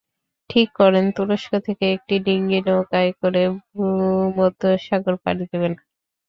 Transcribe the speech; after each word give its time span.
ঠিক 0.49 0.67
করেন 0.79 1.05
তুরস্ক 1.15 1.51
থেকে 1.67 1.85
একটি 1.95 2.15
ডিঙি 2.25 2.59
নৌকায় 2.67 3.11
করে 3.21 3.41
ভূমধ্যসাগর 3.67 5.15
পাড়ি 5.23 5.43
দেবেন। 5.51 5.73